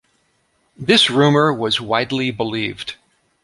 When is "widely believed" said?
1.79-2.95